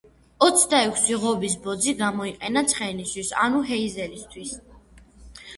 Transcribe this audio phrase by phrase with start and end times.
[0.45, 4.59] ოცდაექვსი ღობის ბოძი გამოიყენა ცხენისთვის, ანუ ჰეიზელისთვის.